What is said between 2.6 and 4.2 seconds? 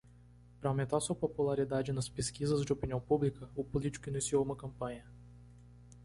de opinião pública?, o político